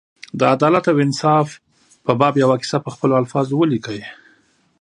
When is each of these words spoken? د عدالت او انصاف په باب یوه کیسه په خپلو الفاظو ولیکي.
د 0.39 0.41
عدالت 0.53 0.85
او 0.91 0.97
انصاف 1.05 1.47
په 2.05 2.11
باب 2.19 2.33
یوه 2.43 2.55
کیسه 2.61 2.77
په 2.85 2.89
خپلو 2.95 3.13
الفاظو 3.21 3.53
ولیکي. 3.59 4.01